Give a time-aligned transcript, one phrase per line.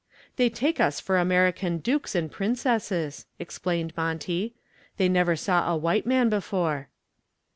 [0.35, 4.55] "They take us for American dukes and princesses," explained Monty.
[4.97, 6.89] "They never saw a white man before."